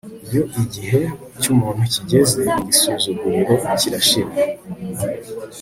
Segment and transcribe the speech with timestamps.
[0.27, 0.99] iyo igihe
[1.41, 4.31] cyumuntu kigeze igisuzuguriro kirashira